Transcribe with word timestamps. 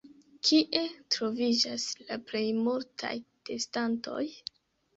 Kie 0.47 0.79
troviĝas 1.15 1.85
la 2.07 2.19
plej 2.31 2.43
multaj 2.63 3.15
testantoj? 3.51 4.27